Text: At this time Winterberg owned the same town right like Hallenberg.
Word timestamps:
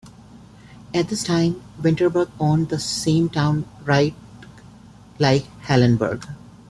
At 0.95 1.09
this 1.09 1.23
time 1.23 1.61
Winterberg 1.79 2.31
owned 2.39 2.69
the 2.69 2.79
same 2.79 3.29
town 3.29 3.67
right 3.85 4.15
like 5.19 5.45
Hallenberg. 5.67 6.27